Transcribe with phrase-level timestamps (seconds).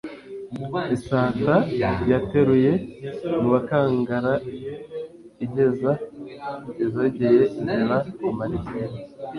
[0.95, 1.55] Isata
[2.11, 2.71] yateruye
[3.39, 5.91] mu bukangaraIgeza
[6.85, 7.97] izogeye ziba
[8.29, 8.73] amariza